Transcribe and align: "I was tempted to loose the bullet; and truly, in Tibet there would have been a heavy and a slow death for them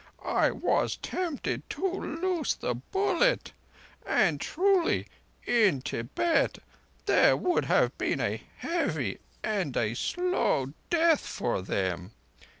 "I 0.25 0.49
was 0.49 0.95
tempted 0.97 1.69
to 1.69 1.85
loose 1.87 2.55
the 2.55 2.73
bullet; 2.73 3.51
and 4.03 4.41
truly, 4.41 5.05
in 5.45 5.83
Tibet 5.83 6.57
there 7.05 7.37
would 7.37 7.65
have 7.65 7.95
been 7.99 8.19
a 8.19 8.41
heavy 8.57 9.19
and 9.43 9.77
a 9.77 9.93
slow 9.93 10.73
death 10.89 11.21
for 11.23 11.61
them 11.61 12.13